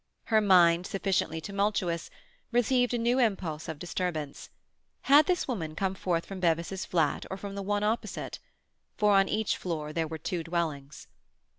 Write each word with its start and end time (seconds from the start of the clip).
Her 0.33 0.41
mind, 0.41 0.87
sufficiently 0.87 1.39
tumultuous, 1.39 2.09
received 2.51 2.95
a 2.95 2.97
new 2.97 3.19
impulse 3.19 3.69
of 3.69 3.77
disturbance. 3.77 4.49
Had 5.01 5.27
this 5.27 5.47
woman 5.47 5.75
come 5.75 5.93
forth 5.93 6.25
from 6.25 6.39
Bevis's 6.39 6.85
fiat 6.85 7.27
or 7.29 7.37
from 7.37 7.53
the 7.53 7.61
one 7.61 7.83
opposite?—for 7.83 9.11
on 9.15 9.29
each 9.29 9.57
floor 9.57 9.93
there 9.93 10.07
were 10.07 10.17
two 10.17 10.41
dwellings. 10.41 11.07